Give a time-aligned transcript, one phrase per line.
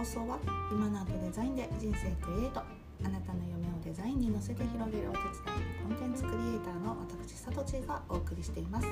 [0.00, 0.38] 放送は
[0.72, 2.60] 今の後デザインで人生クリエイト
[3.04, 8.86] あなたの夢をデザインに乗せて広げるお手伝いコンテンツクリエイターの私さとちがお送りしています。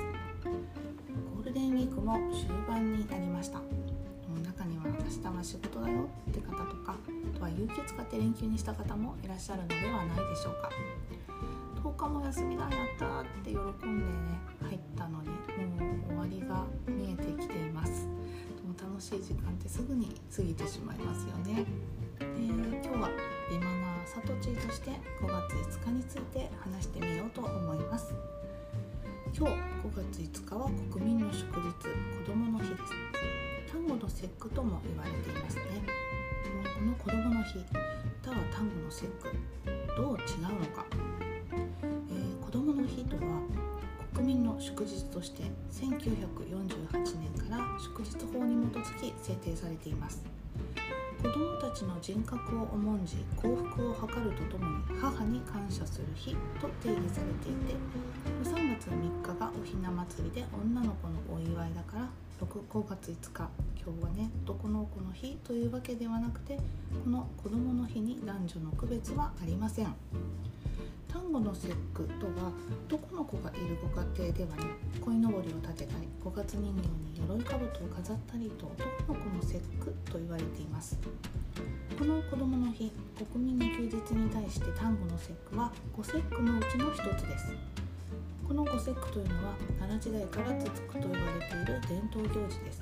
[0.45, 10.69] ゴールデンウィークも終盤になりました中には明日は仕事だよって方とかあとは有給使って連休にした方もいらっしゃるのではないでしょうか。
[11.83, 15.33] 10日も休みだやったって喜んでね入ったのにも
[16.05, 17.08] う終わりが見え
[18.99, 21.63] 楽しい時間ってすぐに過ぎてしまいますよね。
[22.19, 23.09] で今日は
[23.49, 24.91] ビマナーサトチーとして
[25.21, 28.13] 5月5日について話してみようと思います。
[29.33, 29.57] 今日5
[29.95, 33.71] 月5日は国民の祝日子どもの日です。
[33.71, 35.63] 単語の節句とも言われていますね。
[36.75, 37.53] この子どもの日、
[38.21, 39.31] 他は単語の節句、
[39.95, 40.85] どう違うのか。
[41.53, 43.21] えー、子どもの日とは
[44.19, 45.87] 国民の祝日として1948
[47.19, 50.21] 年から祝日法に基づき制定されています
[51.23, 57.75] 子どもたちの人格を重んじ幸福を図るとともに母に感謝する日と定義されていて
[58.43, 62.09] 3月3日がおひな祭りで女の子のお祝いだから
[62.45, 63.49] 6 5月5日
[63.81, 66.57] 今日はね男の子の日というわけではなくて
[67.05, 69.95] この子どもの日に男女の区別はありません。
[71.29, 72.51] 端午の節句とは
[72.89, 74.63] 男の子がいるご家庭ではね
[74.99, 80.97] 鯉のぼりを立てたり五月人形に鎧兜を飾ったりと男の子の節句と言われています。
[81.99, 82.91] この子どもの日
[83.31, 87.53] 国民の休日に対して端午の節句は五節句のうちの一つです。
[88.47, 92.81] この五節句というのは奈良時代から続くと言われている伝統行事です。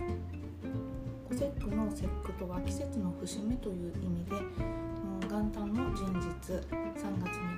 [1.29, 4.86] 五節句の節句とは季節の節目という意味で
[5.29, 7.01] 元旦の人日3月3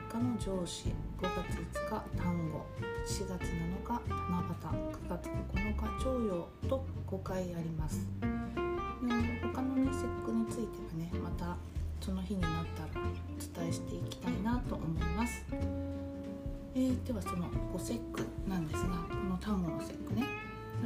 [0.09, 0.89] 日の上司
[1.19, 2.65] 5月5日単語
[3.05, 8.07] 4月7日七夕9月9日徴用と5回あります。
[8.19, 8.27] で
[9.53, 11.57] 他のね節句についてはねまた
[12.01, 15.45] その日になったらお伝えしていきたいなと思います、
[16.73, 20.23] えー、ではその五節句なんですがこの単語の節句ね。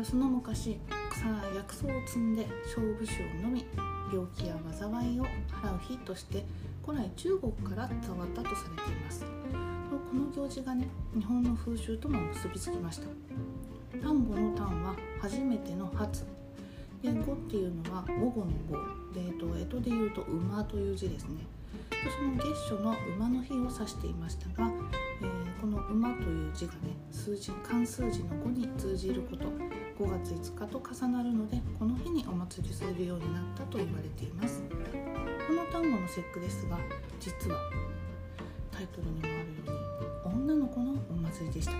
[0.03, 0.79] その昔
[1.11, 3.63] 草薬草を積んで勝負師をのみ
[4.11, 5.25] 病気や災いを
[5.61, 6.43] 払う日として
[6.85, 9.25] 古来中国から伝わったとされています。
[10.13, 13.07] この行事がね日本の風習とも結びつきました。
[14.01, 16.25] 丹後の丹は初めての初。
[17.01, 18.77] で語っていうのは午後の語
[19.13, 21.45] で、えっと、でいうと馬という字ですね。
[22.17, 24.69] その月初の馬の日を指していましたが、
[25.21, 26.79] えー、この馬という字がね
[27.11, 29.45] 数字漢数字の5に通じること。
[29.99, 34.63] 5月5日と重なるのでこの日にお祭りするようになったと言われています。
[35.47, 36.77] この単語の節句ですが
[37.19, 37.59] 実は
[38.71, 39.81] タイトルにもあるよ
[40.25, 41.77] うに女の子のお祭りでした、ね、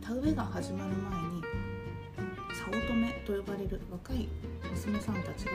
[0.00, 1.42] 田植えが始まる前に
[2.52, 4.28] 早乙女と呼ばれる若い
[4.70, 5.52] 娘さんたちが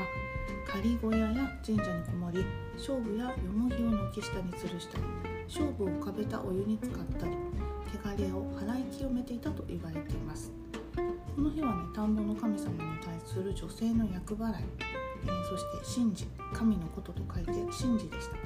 [0.68, 2.46] 仮小屋や神社にこもり
[2.78, 5.04] 勝負やよもぎを軒下に吊るしたり
[5.48, 7.34] 勝負を浮かべたお湯に浸かったり
[8.04, 10.65] 汚れを払い清めていたと言われています。
[11.36, 14.64] この日はね田んぼの神様に対する女性の厄払い、
[15.26, 18.38] えー、そして神事神のことと書いて神事でした。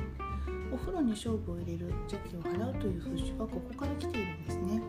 [0.72, 4.82] お風呂に勝負を入れる邪気を払うという風習はここから来ているんですね。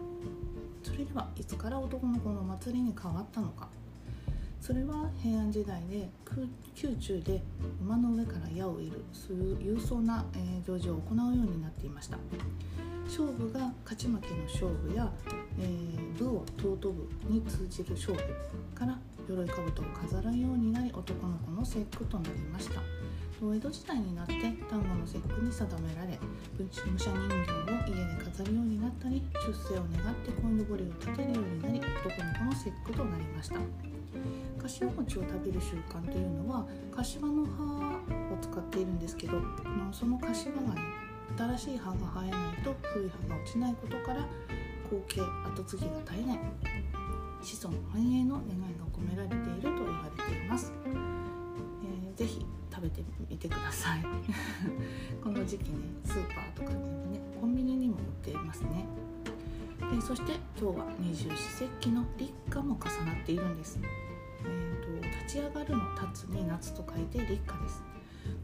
[0.82, 3.68] それではいつから男の子の祭りに変わったのか。
[4.62, 6.08] それは平安時代で
[6.82, 7.42] 宮中で
[7.82, 10.24] 馬の上から矢を射るそういう勇壮な、
[10.66, 12.18] 行事を行うようになっていました。
[13.10, 15.10] 勝負が勝ち負けの勝負や、
[15.58, 18.22] えー、武を尊ぶに通じる勝負
[18.72, 18.96] から
[19.28, 22.80] 鎧兜を飾るようになり男の子の節句となりました。
[23.42, 26.18] 江戸時代になって端午の節句に定められ
[26.58, 27.14] 武者人形を
[27.88, 33.56] 家で飾るようになったり出世を願って鯉のぼりを立てるようになり男の子の節句となりました。
[34.62, 39.40] 柏餅を食べる習慣というのは柏の葉を使っているんですけど
[39.90, 44.20] その柏がね新しい葉が生えないと古い葉が落ちないことから
[44.90, 46.38] 後継後継ぎが絶えない
[47.42, 54.02] 子孫繁栄の願いが込められていると言われています、えー、ぜひ食べてみてください。
[55.22, 58.86] この時期ねスーパーとかでもねコンビニにも売っていますね。
[59.80, 63.80] でそして今日は二十四節気の立夏も重なっているんです、
[64.44, 67.82] えーと、と立ち上がるの立つに夏と書いて立夏です。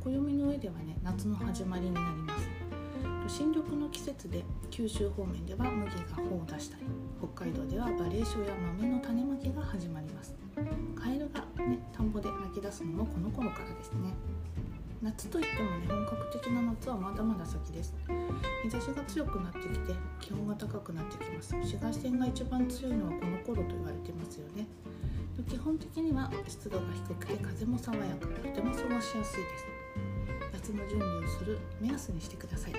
[0.00, 2.55] 暦の上ではね夏の始まりになります。
[3.28, 6.84] 新緑の季節で九州方面では麦が穂を出したり
[7.18, 10.34] 北海道ではバレーショや豆の種まきが始まります。
[10.94, 14.14] カエルがね田んぼで鳴き出すのもこの頃からですね。
[15.02, 17.94] 夏といってもね本格的な夏はまだまだ先です。
[18.62, 21.54] 日差しが強くなってきて気温が高くなってきます。
[21.56, 24.66] 紫外線が一番強いのはこの頃と言われてますよね。
[25.48, 29.66] 基本的には湿度が低くて風も爽やかとても過ごしやすいです。
[30.66, 32.72] 日の準備をする目安にしてください。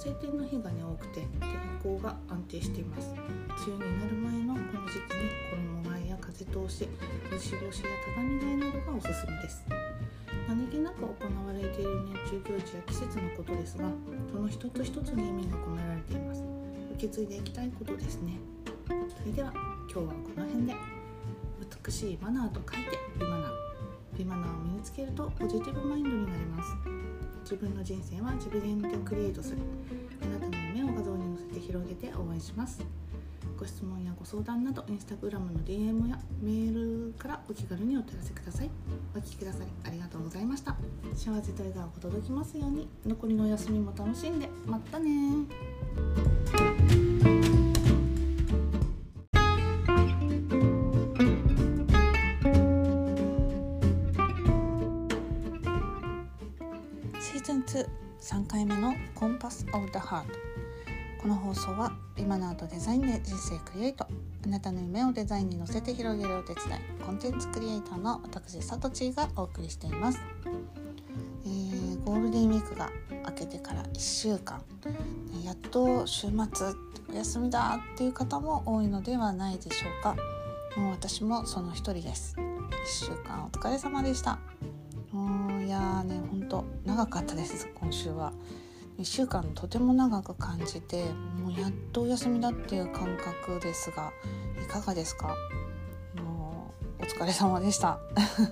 [0.00, 1.50] 晴天の日がね多くて天
[1.82, 3.12] 候が安定しています。
[3.68, 5.28] 梅雨になる前のこの時期に
[5.84, 6.88] 衣替えや風通し
[7.30, 9.62] 虫干しや畳替えなどがおすすめです。
[10.48, 13.90] 何気なく行われている年中行事や季節のことですが
[14.32, 16.42] その一つ一つに意味が込められています。
[16.94, 18.38] 受け継いでいきたいことですね。
[18.88, 18.94] そ
[19.26, 20.74] れでは今日はこの辺で。
[21.84, 23.50] 美しいマナーと書いて美マナー。
[24.16, 27.09] 美マナーを身につけるとポジティブマインドになります。
[27.42, 29.58] 自分の人生は自分でクリエイトする。
[30.22, 32.80] あなたの夢を画像に載せて広げて応援します。
[33.58, 38.70] ご質問やご相談などインスタグラムの DM やメールからお気軽にお問い合わせください。
[39.14, 40.76] お聴きくださりありがとうございました。
[41.14, 42.88] 幸せと笑顔が届きますように。
[43.06, 44.48] 残りのお休みも楽しんで。
[44.66, 45.46] またね
[57.50, 60.38] 3回目のコンパス・オブ・ザ・ハート。
[61.20, 64.06] この放送はビマナートデザインで人生クリエイト。
[64.44, 67.04] あなたの夢をデザインに乗せて広げるお手伝い。
[67.04, 70.20] コンテンツクリエイターの私サトチーがお送りしています、
[71.44, 72.88] えー、ゴールデンウィークが
[73.26, 74.62] 明けてから1週間。
[75.44, 76.68] やっと週末
[77.12, 80.14] お休みだっていう方も多いのではないでしょうか。
[80.76, 82.36] もう私もその一人です。
[82.36, 82.44] 1
[82.86, 84.38] 週間お疲れ様でした。
[85.12, 86.20] いやーね
[87.00, 88.34] 長かったです今週は。
[88.98, 91.06] 1週間とても長く感じて
[91.38, 94.12] もうやっとお休みだっていう感覚ですが
[94.62, 95.34] いかがですか？
[96.16, 97.98] もうお疲れ様でした、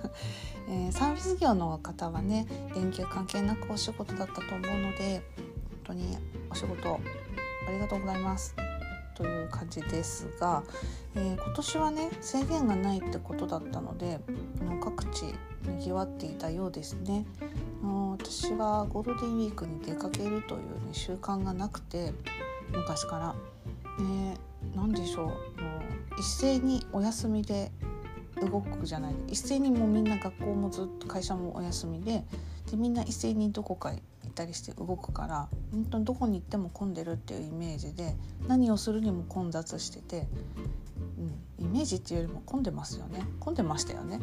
[0.67, 6.17] えー、サービス業の方はね連休関係なくお仕事だったと思うので本当に
[6.49, 6.99] お仕事
[7.67, 8.55] ありがとうございます。
[9.13, 10.63] という感じですが、
[11.13, 14.19] えー、今年はね制限がないってことだったので
[14.81, 15.35] 各地
[15.89, 17.25] ぎわっていたようですね。
[18.11, 22.13] 私はゴールデンウィークに出かけるという、ね、習慣がなくて
[22.71, 23.35] 昔から。
[24.03, 24.37] ね、
[24.75, 25.35] 何でしょうもう
[26.17, 27.69] 一斉にお休みで
[28.39, 32.23] 動くじゃない一斉にもうみんな学校もずっと会社もお休みで
[32.71, 38.15] でみんな一斉にどこか行ったりして動くから本当にどこに行っても混んでるっていうイメージで
[38.47, 40.29] 何をするにも混雑してて、
[41.59, 44.21] うん、イメージっていうよりも混んでますよね混んでましたよね。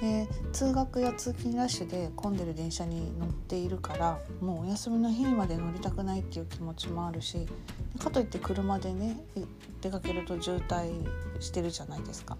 [0.00, 7.46] で通学や通勤ラッシュで混んでる電車に乗っているからもうお休みの日まで乗りたくないっていう気持ちもあるし
[7.98, 9.16] かといって車でね
[9.80, 10.90] 出かけると渋滞
[11.40, 12.36] してるじゃないですか。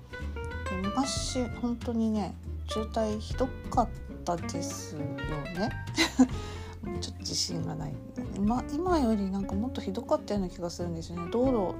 [0.70, 2.34] で昔本当にね
[2.68, 3.88] 渋滞ひどかっ
[4.24, 5.70] たですよね。
[7.00, 7.94] ちょっと自信がない、
[8.36, 11.30] 今今よりなんかもっとひどかったような気がするんですよね。
[11.30, 11.74] 道路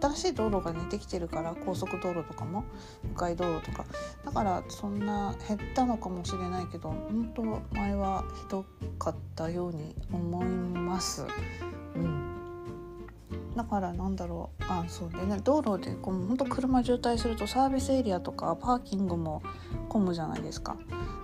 [0.00, 2.64] 新しい道路がねできてるから高速道路とかも
[3.12, 3.84] 迂回道路とか。
[4.24, 7.42] だからそんな減ったのかもしれないけど本当
[7.74, 8.64] 前はひど
[8.98, 11.24] かったように思います。
[11.94, 12.34] うん。
[13.56, 14.64] だからなんだろう。
[14.68, 15.40] あそうでね。
[15.42, 19.42] 道路でこう本当車渋滞するとサービスエリアとかパーキングも
[19.88, 20.76] 混むじゃないですか。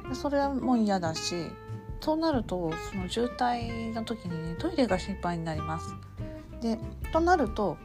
[0.09, 1.35] でそれはもう嫌だし
[2.01, 5.95] そうなるとその渋滞の時にねトイレが心配になります。
[6.61, 6.79] で
[7.13, 7.77] となると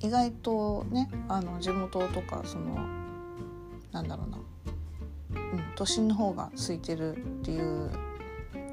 [0.00, 2.76] 意外とねあの地元とかその
[3.92, 4.38] なんだろうな、
[5.40, 7.90] うん、都心の方が空いてるっていう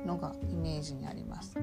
[0.05, 1.57] のがイメージにあります。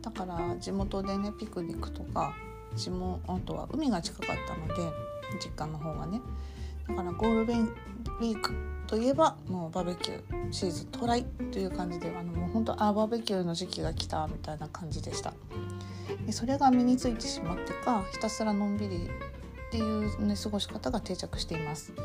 [0.00, 2.34] だから地元でねピクニックとか
[2.74, 4.74] 地元は海が近かったので
[5.42, 6.20] 実家の方がね。
[6.88, 8.52] だからゴールデンウィーク
[8.86, 15.32] といえばもうバーベキューシーズン到来という感じであのもう本当あバーベキューの時期が来たみたいな感じでした。
[16.26, 21.92] でそれが身についてしまってかひたすらのんびりっていう、ね、過ごし方が定着しています。
[21.94, 22.02] で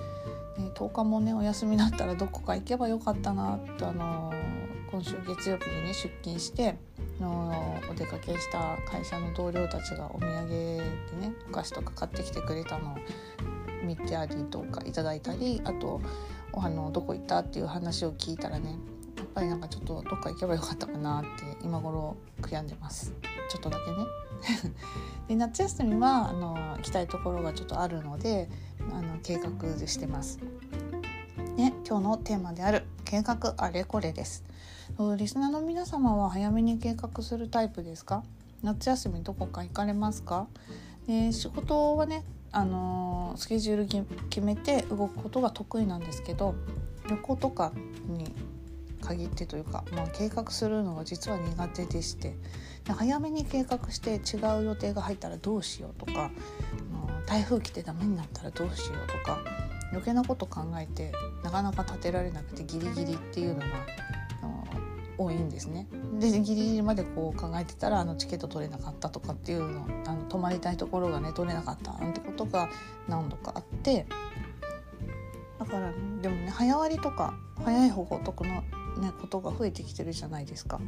[0.75, 4.33] 10日もねお休みだったらどこか行けばよかったなとあの
[4.91, 6.75] 今週月曜日にね出勤して
[7.19, 10.77] のお出かけした会社の同僚たちがお土産で
[11.19, 12.97] ねお菓子とか買ってきてくれたのを
[13.83, 16.01] 見てありとかいただいたりあと
[16.53, 18.77] あのどこ行ったっていう話を聞いたらね
[19.17, 23.13] やっぱりなんかちょっとどっか行けばよかったかなって今頃悔やんでます。
[23.49, 24.73] ちょっとだけね。
[25.27, 28.49] で夏休みはあの行きたいところがちょっとあるので
[28.91, 29.49] あの計画
[29.87, 30.39] してます。
[31.57, 34.43] ね今日のテーマである計画あれこれです。
[35.17, 38.23] リスナーの皆様は早めに計画するタイプですか？
[38.63, 40.47] 夏休みどこか行かれますか、
[41.07, 46.55] え仕事はねあのスケジュール決めて動くことが得意なんですけど
[47.09, 47.71] 旅行とか
[48.07, 48.33] に
[49.01, 52.35] 限ってというか、まあ、計画するのが実は苦手でして
[52.85, 56.31] で早めに計画して違う予定が入ったらどうしようとか
[57.25, 59.39] 台風来てダメになったらどうしようとか
[59.91, 61.11] 余計なこと考えて
[61.43, 63.65] なかなか立てられなくてギリギリっていうのが
[65.19, 65.87] 多いんですね。
[66.17, 72.69] でギリギリまでこう考えてたらあのチケット取れなかったとかっていうのあの泊まりたいところがね取れなかったなんてことが
[73.09, 74.05] 何度かあって
[75.59, 77.33] だから、でもね早割とか
[77.65, 78.63] 早い方がお得な、ね、
[79.19, 80.79] ことが増えてきてるじゃないですか。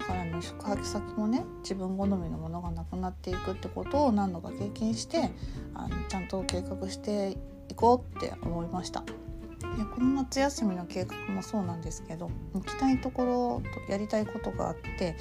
[0.00, 5.30] だからね宿泊先もね自分好みのものがなくなっていくってことを何度か経験して
[5.74, 7.38] あのちゃんと計画して
[7.68, 9.04] いこうって思いました。
[9.62, 15.16] でこの夏休みの計画もそうなんですけど行きたいところとやりたいことがあってで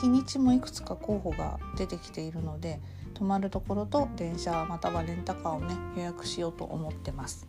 [0.00, 2.80] 日にちもいくつか候補が出てきているので
[3.14, 7.46] 泊まるところと電車またはレンタカーをね予約しようと思ってます。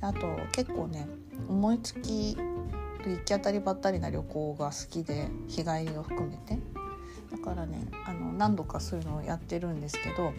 [0.00, 1.08] あと結構ね
[1.48, 6.58] 思いつき行き当たりばったりな旅行が好きで日帰りを含めて
[7.30, 10.32] だからねあの何度かそういうのをやってるんですけど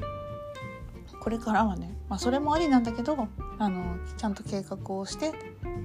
[1.20, 5.34] これからはね、まあ、それもありなんだけどあのちゃんと計画をして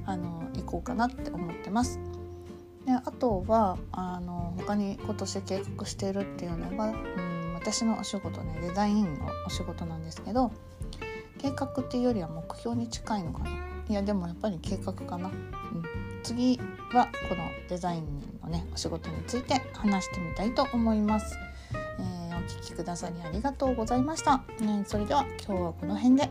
[0.06, 1.98] あの行こうかなって思ってます。
[2.86, 10.52] であとはあの他に今年計画しているっていうのが、うん、私のお仕事ねデザインのお仕事なんですけど
[11.38, 13.50] 計画っていうよりは目標に近いのかな
[13.88, 15.84] いやでもやっぱり計画かな、うん、
[16.22, 16.58] 次
[16.92, 21.36] はこのデザインのねお仕事について話してみたいと思います。
[22.44, 26.30] 聞きくださりありがとうございました、ね、それでは今日はこの辺で。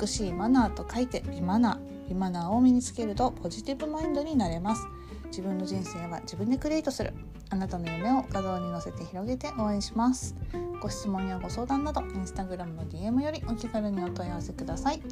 [0.00, 2.08] 美しいマナーと書いて美マナー。
[2.08, 4.86] 美マナーを身につけるとポジティブマインドになれます。
[5.26, 7.12] 自分の人生は自分でクリエイトする。
[7.50, 10.34] あなたの夢を画像に載せて広げて応援します。
[10.80, 15.02] ご質問やご相談などインスタグラムの DM よりお気軽にお問い合わせください。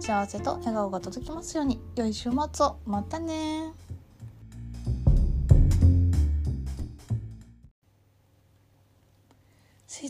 [0.00, 1.80] 幸せと笑顔が届きますように。
[1.96, 2.76] 良い週末を。
[2.86, 3.72] またね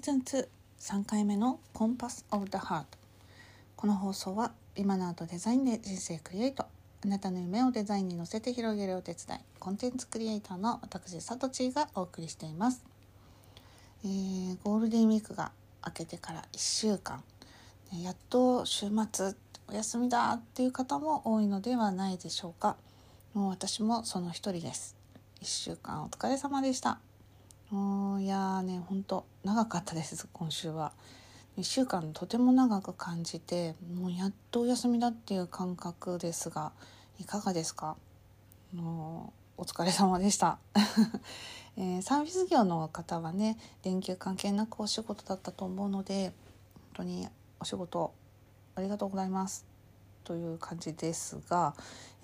[0.03, 0.19] ーズン
[0.81, 2.87] 23回目のコンパス・オブ・ザ・ハート。
[3.77, 6.65] この放送はビマナーとデザインで人生クリエイト。
[7.05, 12.85] あなたの夢をデザインに乗せて広げるお手伝いコンテンツクリエイターの私サトチーがお送りしています、
[14.05, 15.51] えー、ゴールデンウィークが
[15.85, 17.23] 明けてから1週間。
[17.93, 19.35] やっと週末
[19.69, 22.77] お休みだっていう方も多いのではないでしょうか。
[23.35, 24.97] もう私もその一人です。
[25.43, 26.99] 1週間お疲れ様でした。
[27.75, 27.75] い
[28.27, 30.93] やーねほんと長かったです今週は。
[31.57, 36.73] 1週間とても長く感じてもうやっとお休みだっていう感覚ですが
[37.19, 37.97] いかがですか？
[38.75, 40.59] もうお疲れ様でした、
[41.79, 46.35] えー、サービス業の方はね連休関係なくお仕事だったと思うので
[46.75, 47.27] 本当に
[47.59, 48.13] お仕事
[48.75, 49.65] ありがとうございます。
[50.25, 51.75] という感じですが、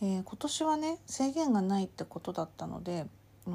[0.02, 3.07] えー、今年はね制限がないってことだったので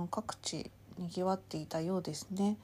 [0.10, 2.58] 各地にぎわっていたようですね。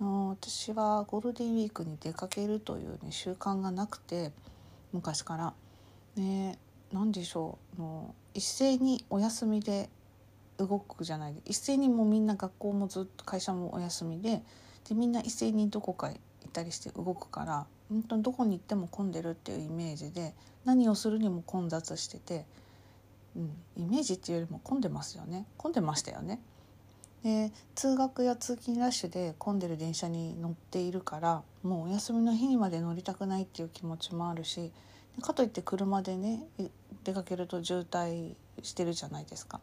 [0.00, 4.32] 私はゴールデンウィークに出かけるという、ね、習慣がなくて
[4.92, 5.54] 昔から。
[6.16, 6.58] ね
[6.92, 9.88] 何でしょうの一斉にお休みで
[10.58, 14.42] 動くじゃない一斉にもうみんな学校もずっと会社もお休みで
[14.88, 16.18] でみんな一斉にどこか行っ
[16.52, 20.34] たりして動くから本当にどこに行っても混んでるっていうイメージで
[20.64, 22.44] 何をするにも混雑してて、
[23.36, 26.40] うん、イメージっていうよりも混んでますよね混んでましたよね。
[27.22, 34.72] で通学や通勤ラッシュで混んでる電車に乗っているからもうお休みの日にまで乗りたくないっていう気持ちもあるし
[35.20, 36.46] かといって車でね
[37.04, 39.60] 出かけると渋滞してるじゃないですか。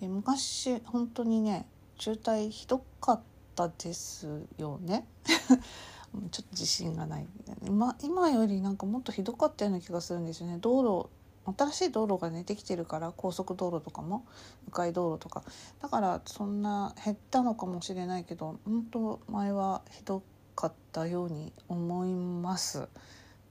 [0.00, 1.66] で昔本当にね
[1.98, 3.20] 渋滞ひどかっ
[3.54, 5.06] たですよね。
[6.30, 7.26] ちょっと自信がない、
[7.70, 11.10] ま、今よりなんかもっとひどかったような気がするんですよね道路
[11.56, 14.24] 新しい道路がねできてるから高速道路とかも
[14.68, 15.42] 迂回道路とか
[15.82, 20.22] だからそんな減ったのかもしれないけど本当前はひど
[20.54, 22.88] かったように思います。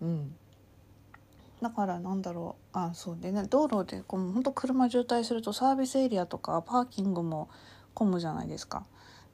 [0.02, 0.36] うん
[1.62, 7.50] だからなんだろうあそうでね道路でこう本当車渋滞するとサービスエリアとかパーキングも
[7.96, 8.86] 混むじゃないですか。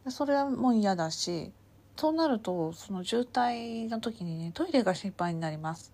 [0.06, 1.52] でそれはもう嫌だし
[1.98, 5.92] そうなるとその渋滞の時にねトイレが心配になります。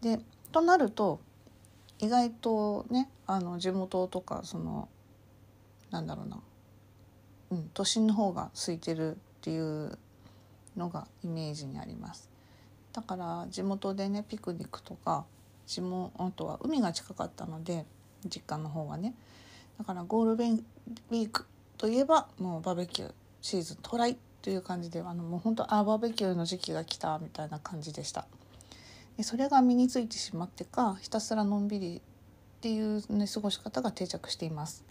[0.00, 0.20] で
[0.52, 1.20] となると
[2.00, 4.88] 意外とねあの地元とかその
[5.90, 6.40] なんだろうな、
[7.50, 9.98] うん、都心の方が空いてるっていう
[10.76, 12.30] のがイメージにあります。
[12.92, 15.24] だから地元でねピクニックとか
[15.66, 17.84] 地元あとは海が近かったので
[18.26, 19.14] 実家の方はね。
[19.78, 28.26] だからゴールデンウィークといえばもうバーベキューシーズン到来という感じであのもう本当あバーベキューの時期が来たみたいな感じでした。
[29.22, 32.02] それが身についてしまってかひたすらのんびり
[32.58, 34.84] っていう、ね、過ごし方が定着しています。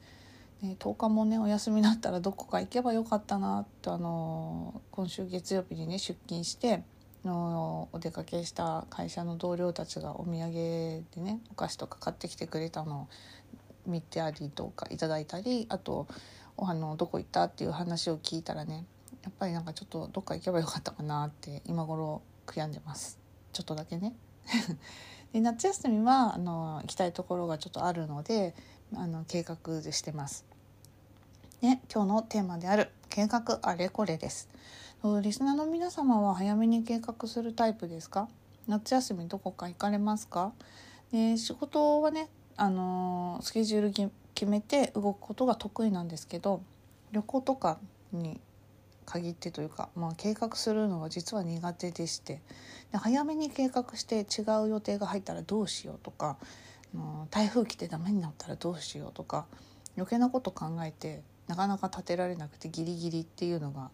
[0.62, 6.84] で10日もねお休みだったらどこか行けばよかったなとあの今週月曜日にね出勤して
[7.24, 10.54] のお出かけした会社の同僚たちがお土産
[11.14, 13.08] でねお菓子とか買ってきてくれたのを
[13.86, 16.08] 見てありとかいただいたりあと
[16.58, 18.86] あのどこ行ったっていう話を聞いたらね
[19.24, 23.20] やっぱりなんかちょっとどっか行けばよかったかなって今頃悔やんでます
[23.58, 24.14] ちょっとだけね。
[25.34, 28.54] で夏休みはあの行きたいところがちょっとあるので
[28.96, 29.58] あの計画
[29.92, 30.46] してます。
[31.62, 34.48] で今日のテーマである計画あれこれです。
[35.24, 38.30] リスナーの皆様は早めに計画するタイプですか？
[38.68, 40.54] 夏休みどこか行かれますか？
[41.12, 46.62] で仕事はねあのスケジュール決めて動くことが得意なんですけど
[47.12, 47.80] 旅行とか
[48.12, 48.40] に
[49.08, 52.42] 限ってというか、まあ、計画するのは実は苦手でして
[52.92, 56.38] で早めに計画して違う予定が入ったらどうしようとか、
[56.94, 59.48] うん、台風来てダメになったらどうしようとか
[59.96, 63.90] 余計なこと考えてなかなか立てられなくてギリギリっていうのが、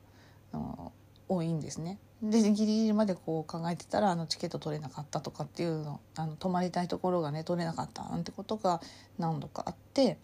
[0.53, 0.89] うん、
[1.29, 1.99] 多いんですね。
[2.23, 8.81] でギリギリまでこう考えてたらあのチケット取れなかったとかっていうのあの泊まりたいところがね取れなかったなんてことが
[9.19, 10.17] 何度かあって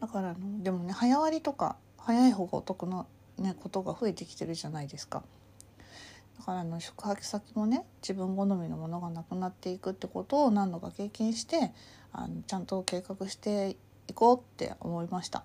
[0.00, 3.06] だからでもね早割りとか早い方がお得な、
[3.38, 5.22] ね、ことが増えてきてるじゃないですか。
[6.38, 11.72] だからあの宿泊先もね自分好みのものがなくなっていくってことを何度か経験して
[12.12, 13.76] あのちゃんと計画して
[14.08, 15.44] いこうって思いました。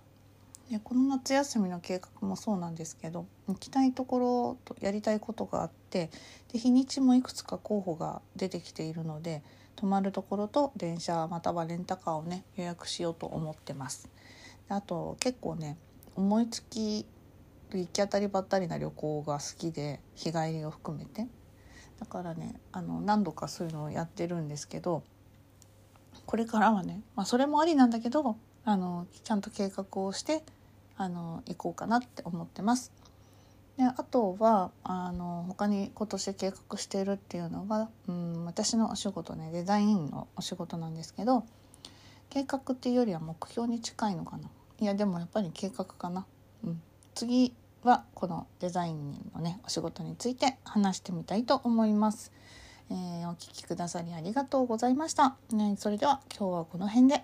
[0.70, 6.12] でこの夏休みの計画もそうなんですけど行きたいところとやりたいことがあって
[6.54, 9.42] で日にちもいくつか候補が出てきているので
[9.76, 14.10] 泊まるところと電車またはレンタカーをね予約しようと思ってます。
[14.68, 15.78] であと結構ね
[16.16, 17.06] 思いつき
[17.78, 21.28] 行き当たりばったりな旅行が好きで日帰りを含めて
[22.00, 25.04] だからねあの何度かそういうのをやってるんですけど
[26.26, 30.44] これからはね、まあ、それもありなんだけどあのちゃんと計画をして
[30.98, 32.92] あの行こうかなって思ってます。
[33.78, 41.46] であとはあの他に今年計画しているっていうのが、うん、私のお仕事ねデザインのお仕事なんですけど
[42.30, 44.50] 計画っていうよりは目標に近いのかな
[44.82, 46.26] いやでもやっぱり計画かな。
[46.66, 46.82] うん、
[47.16, 52.32] 次はこのデザインのねお仕事について話してみたいと思います。
[52.92, 55.36] えー、お聞きくださりありがとうございました。
[55.52, 57.24] ね、それでは今日はこの辺で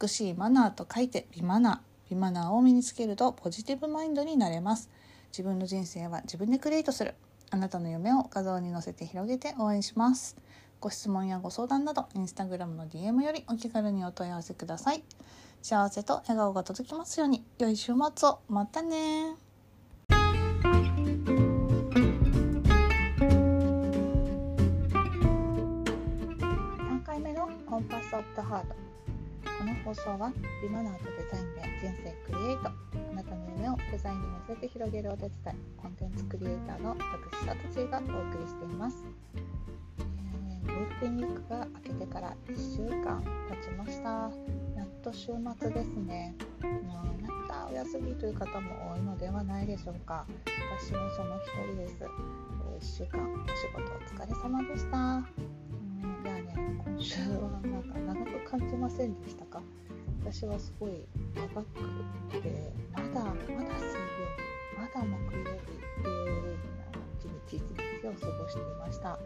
[0.00, 4.90] 美しいマナーと書いて美マナー美マナーを身につけるとポジティブマインドになれます。
[5.30, 7.14] 自分の人生は自分でクリエイトする。
[7.50, 10.36] あなたの夢を画像に載せて広げて応援します。
[10.80, 15.02] ご質問やご相談などインスタグラムの DM よりお気軽にお問い合わせください。
[15.62, 17.44] 幸せと笑顔が届きますように。
[17.58, 18.40] 良い週末を。
[18.48, 19.47] またね
[28.08, 28.74] のコンパスオブザハート
[29.58, 32.68] この放送は美マナーとデザインで人生クリエイト。
[32.68, 35.56] あなたの夢をデザインに乗せて広げるお手伝い。
[35.76, 39.04] コンテンツクリエイターの私サトチーがお送りしています、
[39.98, 44.08] えー、ゴールデンウィークが明けてから1週間経ちました。
[44.76, 46.34] やっと週末ですね。
[46.62, 50.24] もうやったお休みという方も多いのではないでしょうか。
[50.80, 52.04] 私もその一人です。
[52.80, 55.67] 1週間お仕事お疲れ様でした。
[56.02, 59.62] 今週はなんか長く感じませんでしたか
[60.20, 64.38] 私はすごい長くてまだまだ水曜日
[64.76, 66.58] まだ木曜日っていう
[67.18, 67.62] 一日一
[68.02, 69.18] 日を過ごしていました。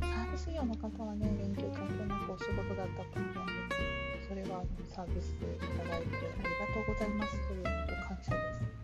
[0.00, 3.74] サービス業の方はね連休関係なくお仕事だったと思うんで
[4.22, 8.78] すそれはサービスいただいてありがとうございますということ感謝です。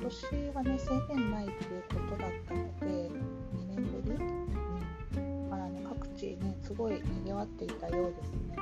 [0.00, 2.99] 今年はね制限ないということだったので
[6.70, 8.54] すごい賑わっていたようですね。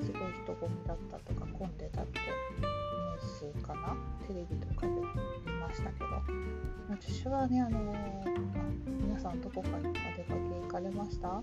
[0.00, 3.96] すごい人混みだったとか混んでたってニュースかな？
[4.28, 5.00] テレビとかで見
[5.58, 6.06] ましたけど。
[6.88, 7.92] 私はねあの
[8.86, 11.42] 皆さんどこかにお出かけ行かれました？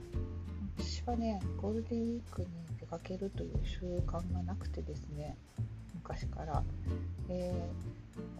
[0.77, 2.47] 私はねゴールデンウィークに
[2.79, 5.35] 出かけるという習慣がなくてですね
[5.95, 6.63] 昔から、
[7.27, 7.69] え、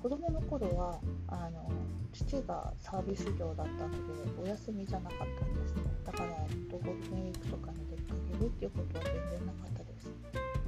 [0.01, 1.69] 子供の頃はあの
[2.13, 5.83] 父がサービス業だったのでお休みじゃなかったんですね。
[6.05, 6.29] だから
[6.71, 10.11] ゴールデンウィークとかに出かけるっていうことは全然なかったです。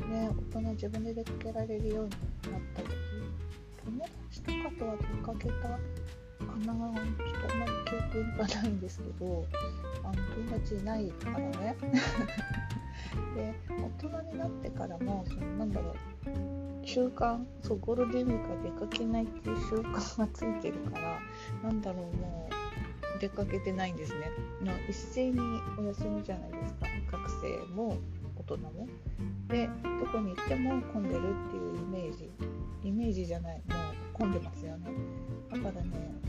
[0.09, 2.89] で大人自分で出かけられるようになった時
[3.85, 9.45] 友達とかとは出かけたかなちょっとあんまり記憶がないんですけど
[10.03, 11.75] あの友達いないからね。
[13.35, 21.19] で大人になってからもそのなんだろう習慣そうゴールデンウィークは出かけないっていう習慣がついてるから
[21.63, 24.31] なんだろうもう出かけてないんですね。
[24.89, 25.39] 一斉に
[25.77, 26.87] お休みじゃないですか。
[27.11, 27.97] 学生も
[28.37, 28.87] 大人も。
[29.49, 29.67] で
[29.99, 32.31] どこに行っても混んでるっていうイメージ。
[32.83, 33.61] イメージじゃない。
[33.67, 34.87] もう混んでますよね。
[35.51, 36.19] だからね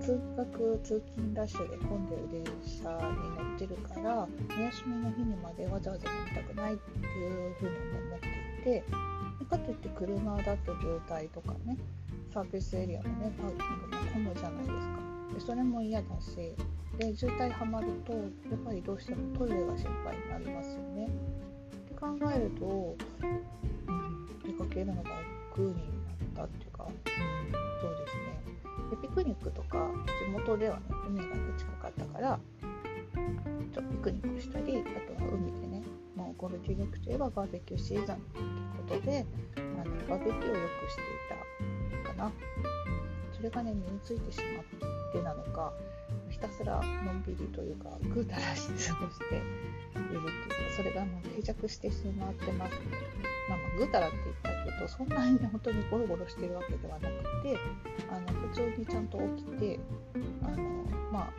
[0.00, 7.76] 通学通勤ラッシュで混んでる電車に乗ってるからお休みの日にまでわざわざ乗りたくないっていうふうに
[8.08, 8.26] 思って
[8.60, 8.84] いて
[9.50, 11.76] かといって車だと渋滞とかね
[12.32, 15.00] サービスエリアのねパーキングも混むじゃないですか。
[15.34, 16.36] でそれも嫌だし
[16.98, 18.22] で渋滞はまるとやっ
[18.64, 21.06] ぱりどうしてもトイレが心配になりますよね。
[21.06, 25.10] って考えると、うん、出かけるのが
[25.52, 25.74] 億劫に
[26.34, 26.94] なったっていうか、うん、
[27.80, 28.30] そうですね。
[28.90, 29.86] でピクニックとか
[30.26, 32.38] 地元ではね海が、ね、近かったから
[33.72, 35.69] ちょピクニックしたりあとは海でね
[36.36, 38.16] ゴルディークといえばバーベキューシーズン
[38.86, 42.32] ということであのバーベキューをよくしていたかな
[43.32, 45.72] それがね身についてしまってなのか
[46.28, 49.44] ひたすらのんびりというかぐうたらして過ごしている
[49.90, 50.30] っていうか
[50.76, 52.78] それがもう定着してしまってますね。
[53.48, 57.58] まあ、まあぐうたらって言ったけどそんなに、ね、本当にゴロゴロしてるわけではなくて
[58.10, 59.80] あの普通にちゃんと起きて
[60.42, 60.62] あの、
[61.10, 61.32] まあ、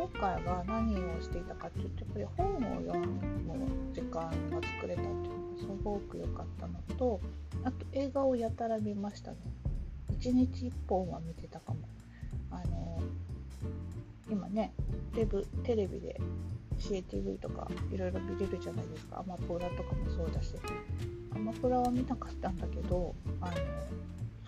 [0.00, 3.20] 今回は何をしていたかっていうとやっぱり本を読む
[3.92, 7.20] 時間が作れたっていうのがすごく良かったのと
[7.64, 9.36] あと映画をやたら見ましたね。
[10.18, 11.80] 1日1本は見てたかも。
[12.50, 13.02] あの
[14.30, 14.72] 今ね
[15.14, 15.26] テ
[15.64, 16.18] テレビで
[16.78, 20.54] CATV とかいろいろ見れるじゃないですかアマプラとかもそうだし
[21.34, 23.52] アマプラは見なかったんだけどあの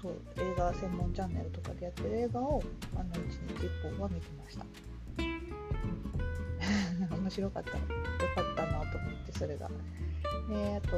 [0.01, 2.63] そう映画専門チャンネルとかでやってる映画を
[2.97, 4.65] あの1日1本は見てました
[7.33, 7.77] 白かったよ
[8.35, 9.69] かったなと思ってそれが。
[10.49, 10.97] であと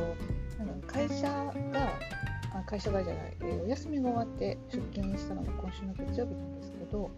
[0.87, 1.53] 会社が
[2.55, 7.11] あ会社がじゃない、えー、お休みが終わって出勤したのが今週の月曜日なんですけど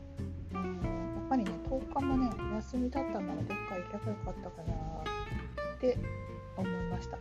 [0.55, 5.99] うんっぱりね10日もねお休みだったならどっか行けばよかったかなって
[6.57, 7.17] 思いました。
[7.17, 7.21] あ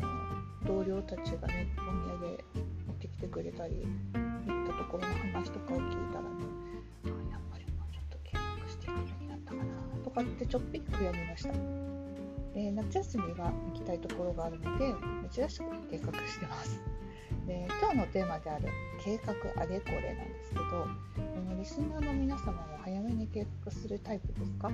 [0.00, 2.44] の同僚たちがねお土産
[2.86, 3.86] 持ってきてくれたり
[4.46, 6.65] 行ったところの話とかを聞いたらね
[10.16, 11.52] かなとかってちょっぴり悔やみました。
[12.54, 14.94] で夏休みが行きたいところがあるので
[15.30, 16.80] 珍しく計画してます。
[17.46, 18.68] で今日のテーマである
[19.04, 20.88] 計画あれこれなんですけど
[21.58, 24.70] リスナーの皆様も早めに計画するタイプですか？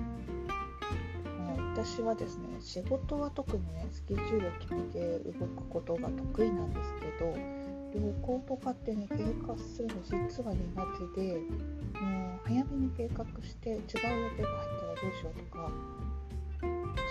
[1.75, 7.35] 私はですね仕事は特にねスケジュールを決めて動くことが得意なんですけど
[7.99, 10.59] 旅行とかってね計画するの実は苦
[11.15, 15.71] 手でもう早めに計画して違う予定が入ったらどうしようとか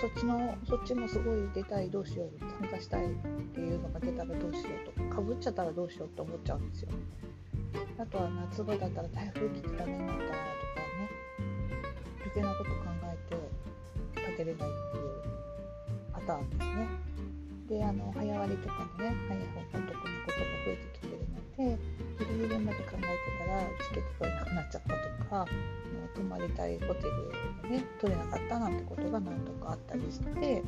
[0.01, 3.09] そっちのそっちもすごい出たいどうしよう参加したいっ
[3.53, 6.89] ていうのが出たらどうしようとかぶっちゃったらどうしようって思っちゃうんですよ。
[7.99, 11.09] あとは夏場だったら台風来てダメになったらとかね
[12.19, 15.11] 余計なこと考えて立てれないっていう
[16.11, 17.10] パターンですね。
[17.71, 21.79] であの早割とかでね早い方がお得なことが増えてきてるので
[22.19, 25.45] ギリギリまで考えてたらチケット取れなくなっちゃったとか
[26.13, 27.31] 泊まりたいホテル
[27.63, 30.63] がね取れなかったなんてことが何度かあったりして。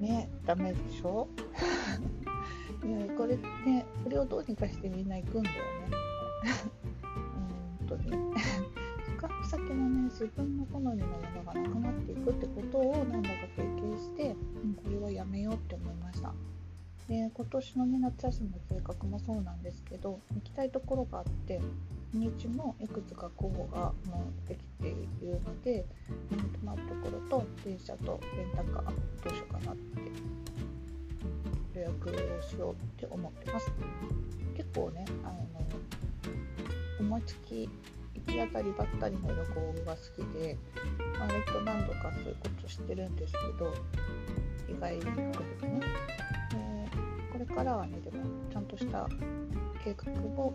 [0.00, 1.26] ねダメでしょ？
[2.84, 5.62] ね、これねこれをどうにかしてみんな行くんだよね。
[7.80, 8.10] うんとに。
[9.06, 14.36] 宿泊先のね自分の好みのものがなくなっていくってことをなんだか経験して、
[14.74, 16.32] これはやめようって思いました。
[17.08, 21.60] で今年のね夏休みの計画もそうなんですけど行きたいところがあって
[22.12, 24.94] 日にちもいくつか候補がもうできてい
[25.26, 25.84] るので
[26.30, 28.92] 泊まるところと電車とレンタカーど
[29.30, 30.00] うしようかなって
[31.78, 33.70] 予約をしようって思ってます。
[34.56, 35.46] 結構ねあの
[37.00, 37.68] 思いつき
[38.14, 40.56] 行き当たりばったりの旅行が好きで、
[41.18, 43.74] まあ、割と何度かそういうことしてるんですけど
[44.68, 45.80] 意外に含めてね。
[47.32, 49.08] これからはねでもちゃんとした
[49.82, 50.54] 計画を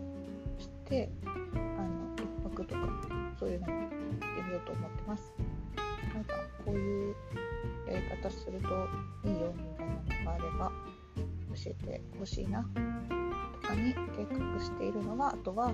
[0.58, 2.80] してあの1泊とか
[3.38, 5.32] そういうのに行ってみようと思ってます。
[6.14, 7.14] なんかこういう
[7.86, 8.88] やり方すると
[9.28, 10.72] いいよみたいなのがあれば
[11.54, 12.62] 教えてほしいな
[13.62, 15.72] とかに計画しているのはあとは、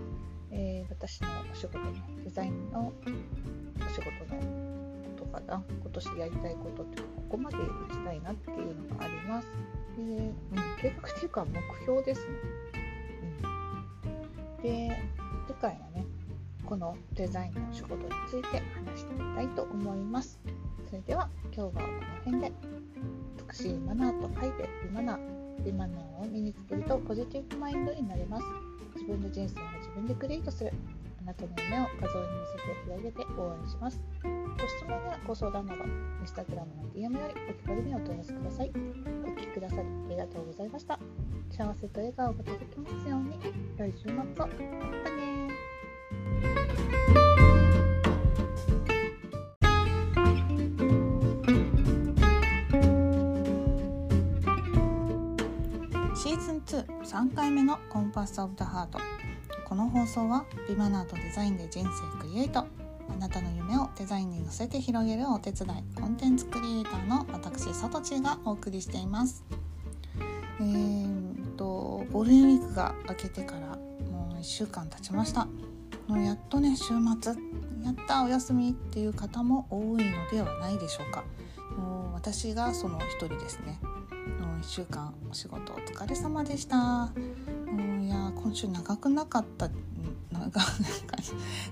[0.50, 1.84] えー、私のお仕事の
[2.24, 4.40] デザインのお仕事の
[5.18, 9.48] ことかな今年やりたいことっていうかここまで打ちたいなっていうのがあります。
[9.96, 10.34] で、うん、
[10.80, 12.26] 計画っていうか目標ですね。
[14.56, 14.96] うん、で
[15.46, 16.06] 次回はね
[16.64, 20.38] このデザインのお仕事について話してみたいと思います。
[20.88, 21.80] それでは今日はこ
[22.30, 22.52] の辺で
[23.48, 25.36] 美しいマナーと書いてるマナー
[25.68, 28.44] 今のを身につけるとポジティブマインドになれます
[28.94, 30.72] 自分の人生分でクリエイトする。
[31.20, 34.00] あなたの夢を画像に見せて広げて応援します。
[34.22, 34.28] ご
[34.68, 35.84] 質問やご相談など
[36.22, 38.72] Instagram の DM よりお気軽にお問い合わせください。
[39.24, 40.98] お聴きくださりありがとうございました。
[41.50, 43.38] 幸せと笑顔が届きますように
[43.78, 44.16] 良い週末を。
[44.16, 45.48] またね
[56.14, 58.98] シーズン23回目の「コンパス・オブ・ザ・ハート」
[59.68, 62.60] この放送はビマナーとデザインで人生クリエイト。
[62.60, 69.44] あなたの夢をデザインに乗せて広げるお手伝いコンテンツクリエイターの私さとちがお送りしています。
[70.60, 73.76] えー、とゴールデンウィークが明けてから
[74.08, 75.48] もう1週間経ちました。
[76.06, 76.84] もうやっとね週
[77.20, 77.34] 末
[77.84, 81.24] やったお休みっていう方も多いのではないでしょうか。
[81.76, 83.80] もう私がその一人ですね。
[84.60, 87.10] 1週間お仕事お疲れ様でした。
[88.00, 89.68] いや今週長くなかった
[90.32, 90.50] 長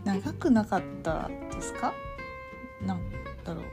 [0.05, 1.93] 長くなかったですか？
[2.85, 3.01] なん
[3.45, 3.65] だろう。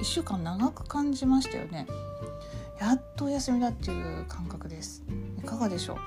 [0.00, 1.86] 1週間長く感じましたよね。
[2.80, 5.02] やっとお休みだっていう感覚です。
[5.38, 5.98] いかがでしょ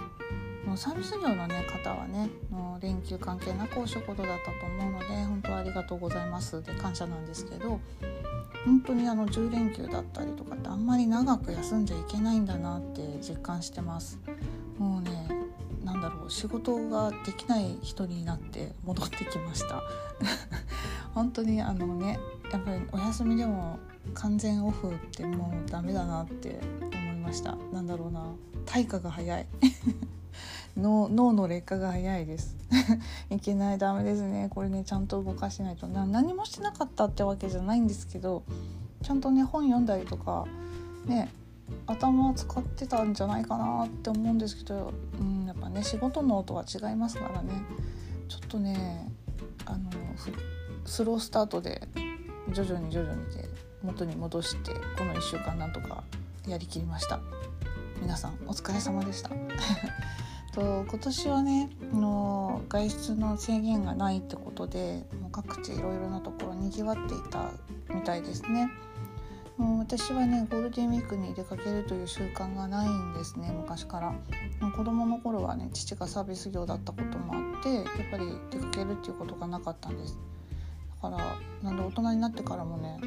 [0.65, 0.67] う？
[0.67, 6.63] もうサービス業の、ね、方はねもう連休関係なくお仕事だったと思うので本当はありがとうございます。
[6.63, 7.79] で感謝なんですけど
[8.65, 14.19] 本当にあの10連休だったりとかってあんまり長く休んじゃいけないんだなって実感してます。
[16.29, 19.81] 仕事ができない人になって戻ってきました。
[21.13, 22.19] 本当にあのね
[22.51, 23.79] やっぱりお休みでも
[24.13, 26.59] 完全オフってもうダメだなって
[26.93, 27.55] 思いました。
[27.71, 28.25] なんだろうな。
[28.65, 29.47] 対価が早い。
[30.75, 32.55] 脳脳の劣化が早いです。
[33.29, 34.49] いけないダメですね。
[34.49, 35.87] これねちゃんと動かしないと。
[35.87, 38.43] な何もしてなかったってわけじゃないんですけど
[39.01, 40.45] ちゃんとね本読んだりとか
[41.05, 41.29] ね
[41.85, 47.61] 頭を使ってたんじゃないかなって思うんですけど、うん、やっぱね仕事の音は違いますからね。
[48.29, 49.11] ちょっとね
[49.65, 49.91] あの
[50.85, 51.87] スロースタートで
[52.51, 53.47] 徐々に徐々にで
[53.83, 56.03] 元に戻してこの1週間なんとか
[56.47, 57.19] やりきりました。
[58.01, 59.29] 皆さんお疲れ様でした。
[60.53, 67.49] と今年はねの外出の制限がないってことでもう各地いろいろなところにぎわっていた
[67.93, 68.69] みたいですね。
[69.57, 74.13] もう私はねゴールデンウィークに出かけるという習慣がないんですね昔から。
[74.71, 80.17] 子供の頃はね父がサービス業だったこともあってやっぱり出かけるっていうことがなかったんです。
[81.01, 82.99] だからなんで大人になってからもね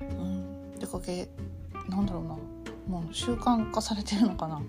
[0.00, 1.28] うん出かけ
[1.88, 2.36] なんだろうな
[2.86, 4.60] もう習慣化されてるのかな。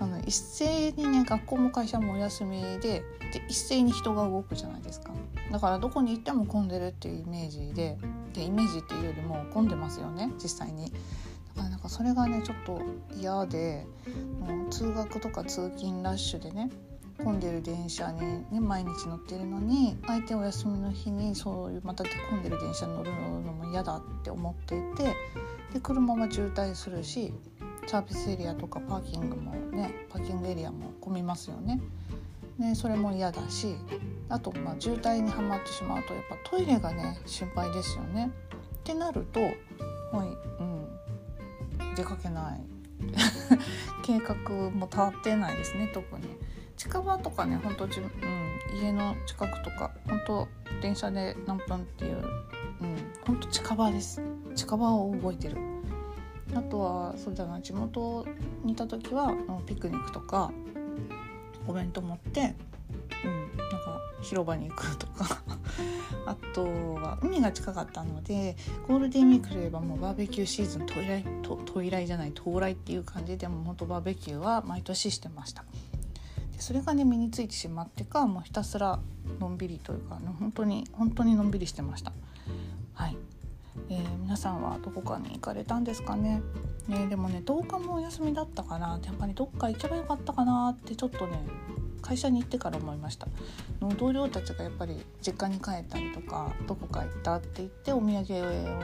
[0.00, 3.04] あの一斉にね学校も会社もお休みでで
[3.48, 5.10] 一斉に人が動くじゃないですか
[5.50, 7.98] だからどこに行っても混んでるっていうイメージで
[8.32, 10.90] でイメージっていうよりも混んでますよね実際に。
[10.90, 12.80] だからなんかそれがねちょっと
[13.16, 13.86] 嫌で
[14.40, 16.70] もう通学とか通勤ラッシュでね
[17.22, 23.18] 混んでる電車に、ね、毎日乗ってるのに相手お休みの日にそういうまた混んでる電車に乗るの
[23.52, 25.04] も嫌だって思っていて
[25.72, 27.32] で車は渋滞するし
[27.86, 31.80] サービスエリアとかパーキングもねパーキングエリアも混みますよね。
[32.58, 33.76] ねそれも嫌だし
[34.28, 38.30] あとまあ渋滞にはまってしまうとやっぱトイレがね心配ですよね。
[38.76, 39.52] ってなるとはい
[40.60, 42.60] うん出かけない
[44.02, 46.24] 計画も立ってないですね特に。
[46.76, 47.90] 近場とかねほんと、うん、
[48.76, 50.48] 家の近くとか本当
[50.82, 54.20] 電車で何分っていう、うん、ほんと近場です
[54.56, 55.73] 近場を動いてる
[56.54, 58.26] あとはそうじゃな地元
[58.64, 59.34] にいた時は
[59.66, 60.52] ピクニックとか
[61.66, 65.42] お弁当持って、うん、なんか広場に行くとか。
[66.26, 68.56] あとは海が近かったので
[68.88, 75.64] ゴールデンウィークといえばもうバーベキューシーズン到来到来じゃない到来っていう感じでも本当バーベキューは毎年してました。
[76.52, 79.00] でそれがね身についてしまってかもうひたすら
[79.38, 82.12] のんびりというか、本当に本当にのんびりしてました。
[82.94, 83.16] はい。
[83.90, 86.42] えー、皆さんはどこかに行かれたんですかね？
[86.88, 91.38] ねでもね10日もお休みだったかなやっぱりどっか行けばよかったかなってちょっとね
[92.02, 93.26] 会社に行ってから思いました
[93.80, 98.14] の同僚たちがやっぱり実家に帰ったりとかどこか行ったって言ってお土産を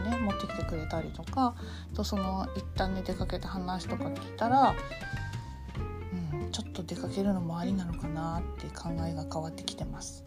[0.01, 1.55] ね持ってきてくれたりとか
[1.95, 4.75] とその一旦ね出かけた話とか聞いたら、
[6.33, 10.25] うん、ちょっと出かけるのもありなのかなって考えが変わってきてます。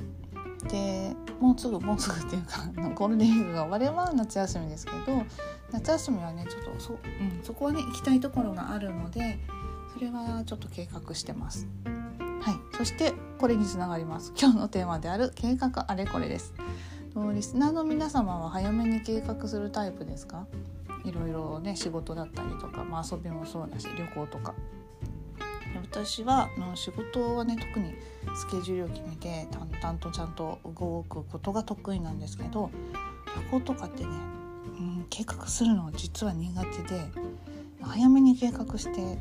[0.67, 2.63] でもうすぐもうすぐっていうか
[2.95, 5.23] ゴールデンウィークが終われば夏休みですけど
[5.71, 6.99] 夏休みはねちょっとそ,、うん、
[7.43, 9.39] そこはね行きたいところがあるので
[9.93, 11.67] それはちょっと計画してます。
[12.41, 14.33] はい、そしてこれにつながります。
[14.37, 16.53] 今日のテーマである計画あれこれです。
[17.33, 20.45] リスナーの皆様は早めに計画するタイプですか？
[21.05, 24.55] いろいろね仕事だったりとか、まあ、遊びもそうだし旅行とか。
[25.83, 27.93] 私は仕事はね特に
[28.35, 32.71] スケジュールを決めて淡々とちゃんと動くことが得意なんですけど
[33.51, 34.09] 旅行とかってね、
[34.79, 37.01] うん、計画するの実は苦手で
[37.81, 39.19] 早めに計画して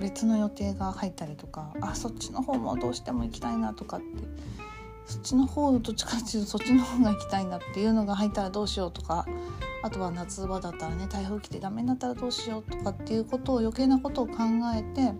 [0.00, 4.06] 別の予定が入ったりとかあそっちの方もどうしても行きたいなとかって
[5.06, 9.26] そっちの方どっちかっていうとそっちの方が行きたいなっていうのが入ったらどうしようとか
[9.82, 14.34] あとは夏場だったらね台風来てダメになったらどうしようとかっていうことを余計なことを考
[14.74, 15.12] えて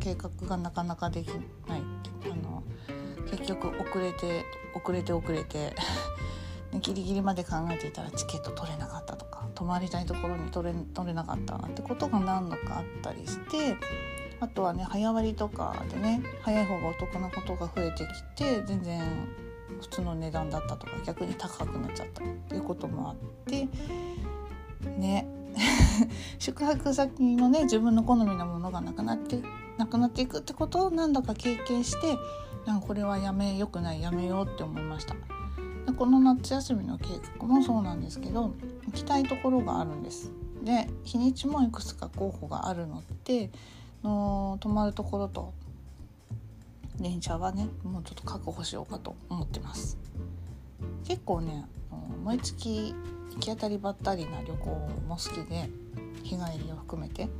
[0.00, 1.82] 計画がなかなかできない
[2.24, 2.62] あの
[3.30, 5.74] 結局遅れて遅れて遅れて
[6.80, 13.76] ギリギリまで考えていたらチケット取れなかったとか泊まりたいところに取れ取れなかったなんてことが何度かあったりして
[14.40, 18.04] あとはね早割とかでね早い方がお得なことが増えて
[18.36, 19.02] きて全然
[19.80, 23.68] 普通の値段だったとか逆に高くなっちゃったっていうこともあって
[24.98, 25.26] ね。
[26.38, 29.42] 宿泊先のね自分の好みのものがなくなって
[29.80, 32.18] なくなっていくってことを何度か経験して
[32.66, 35.14] なんかこれはやめよくないやめようって思いました。
[35.14, 37.06] でこの夏休みの計
[37.38, 40.32] 画もそうなんですけど行きたいところがあるんです。
[40.62, 43.50] で日にちもいくつか候補があるので
[44.04, 45.54] の泊まるところと
[46.98, 49.96] 電車はねもうちょっと確保しようかと思ってます。
[51.04, 51.64] 結構ね
[52.22, 52.94] 毎月
[53.32, 54.66] 行き当たりばったりな旅行
[55.08, 55.70] も好きで
[56.22, 57.30] 日帰りを含めて。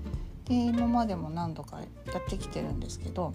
[0.51, 3.33] で今までも何度かやってきてるんですけど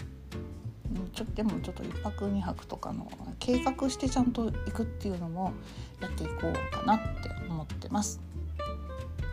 [1.13, 5.53] ちょでもちょっと1泊2泊とかの計画してちゃんと行くっていうのも
[6.01, 8.19] やっていこうかなって思ってます。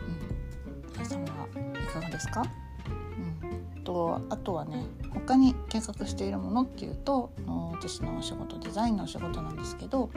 [0.07, 1.27] うん、皆さんは
[1.83, 2.45] いかがですか、
[3.75, 7.31] うん、とあとはね他に計画しているものっていうと
[7.73, 10.09] 私のお仕事デザインのお仕事なんですけど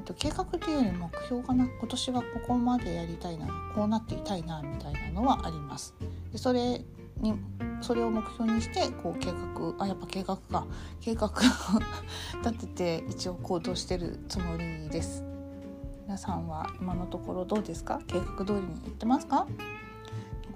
[0.00, 5.94] ーと、計画というより目標かな今年はここまでやりたいなこうなっていたいなみたいなのはあります。
[6.32, 6.82] でそれ
[7.18, 7.34] に
[7.82, 10.66] それを目標にしてこう計画あやっぱ計画か
[11.00, 11.30] 計画を
[12.44, 15.22] 立てて一応行動してるつもりです。
[16.04, 18.00] 皆さんは今のところどうですか？
[18.06, 19.46] 計画通りにいってますか？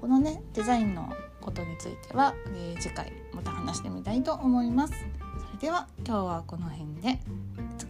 [0.00, 1.09] このねデザインの
[1.40, 4.94] ことについては、えー、次回また話してみたいと思います。
[5.64, 7.18] それでは今日はこの辺で。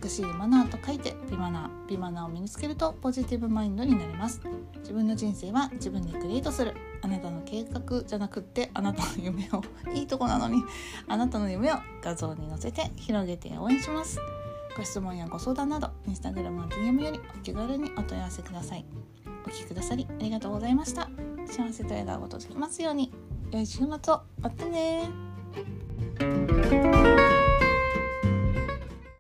[0.01, 4.41] 美しいマナーと書いて美マナー美マナーを身につけるとポジティブマインドになります。
[4.77, 6.73] 自分の人生は自分でクリエイトする。
[7.03, 9.61] あなたの計画じゃなくってあなたの夢を
[9.93, 10.63] いいとこなのに
[11.09, 14.21] あなたの夢を画像に載せて広げて応援します。
[14.77, 18.85] ご質問やご相談などインスタグラムの DM よりお気軽にお問い合わせください。
[19.45, 21.11] お聴きくださりありがとうございました。
[21.47, 23.13] 幸せと笑顔が届きますように。
[23.51, 23.89] 良い週末を。
[24.41, 25.11] またね